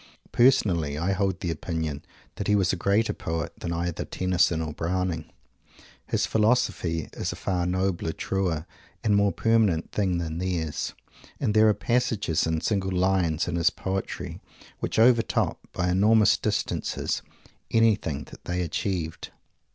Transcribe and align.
Personally 0.31 0.97
I 0.97 1.11
hold 1.11 1.41
the 1.41 1.51
opinion 1.51 2.03
that 2.37 2.47
he 2.47 2.55
was 2.55 2.73
a 2.73 2.75
greater 2.75 3.13
poet 3.13 3.53
than 3.59 3.71
either 3.71 4.03
Tennyson 4.03 4.59
or 4.59 4.73
Browning. 4.73 5.25
His 6.07 6.25
philosophy 6.25 7.07
is 7.13 7.31
a 7.31 7.35
far 7.35 7.67
nobler, 7.67 8.11
truer, 8.11 8.65
and 9.03 9.15
more 9.15 9.31
permanent 9.31 9.91
thing 9.91 10.17
than 10.17 10.39
theirs, 10.39 10.95
and 11.39 11.53
there 11.53 11.67
are 11.69 11.75
passages 11.75 12.47
and 12.47 12.63
single 12.63 12.89
lines 12.91 13.47
in 13.47 13.57
his 13.57 13.69
poetry 13.69 14.41
which 14.79 14.97
over 14.97 15.21
top, 15.21 15.59
by 15.71 15.89
enormous 15.91 16.35
distances, 16.35 17.21
anything 17.69 18.23
that 18.31 18.45
they 18.45 18.61
achieved. 18.63 19.29